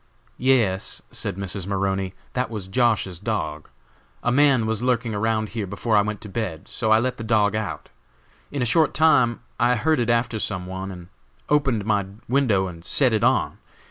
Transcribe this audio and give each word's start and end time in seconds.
"Yes," 0.39 1.03
said 1.11 1.37
Mrs. 1.37 1.67
Maroney, 1.67 2.15
"that 2.33 2.49
was 2.49 2.67
Josh.'s 2.67 3.19
dog. 3.19 3.69
A 4.23 4.31
man 4.31 4.65
was 4.65 4.81
lurking 4.81 5.13
around 5.13 5.49
here 5.49 5.67
before 5.67 5.95
I 5.95 6.01
went 6.01 6.21
to 6.21 6.27
bed, 6.27 6.67
so 6.67 6.89
I 6.91 6.97
let 6.97 7.17
the 7.17 7.23
dog 7.23 7.55
out. 7.55 7.89
In 8.49 8.63
a 8.63 8.65
short 8.65 8.95
time 8.95 9.41
I 9.59 9.75
heard 9.75 9.99
it 9.99 10.09
after 10.09 10.39
some 10.39 10.65
one, 10.65 10.89
and 10.89 11.09
opened 11.49 11.85
my 11.85 12.07
window 12.27 12.65
and 12.65 12.83
set 12.83 13.13
it 13.13 13.23
on. 13.23 13.59